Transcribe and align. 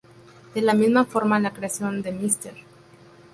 De 0.55 0.63
la 0.63 0.73
misma 0.73 1.05
forma, 1.05 1.37
la 1.39 1.53
creación 1.53 2.01
de 2.01 2.11
Mr. 2.11 2.55